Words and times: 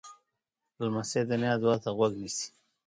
لمسی 0.83 1.21
د 1.29 1.31
نیا 1.41 1.53
دعا 1.61 1.75
ته 1.83 1.89
غوږ 1.97 2.13
نیسي. 2.21 2.47